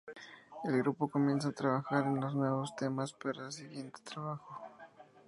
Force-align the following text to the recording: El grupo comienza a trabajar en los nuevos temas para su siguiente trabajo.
El 0.63 0.79
grupo 0.81 1.07
comienza 1.11 1.49
a 1.49 1.53
trabajar 1.53 2.07
en 2.07 2.19
los 2.19 2.33
nuevos 2.33 2.75
temas 2.75 3.13
para 3.13 3.51
su 3.51 3.59
siguiente 3.59 3.99
trabajo. 4.03 4.57